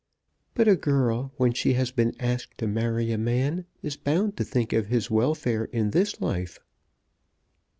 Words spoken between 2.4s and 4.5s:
to marry a man, is bound to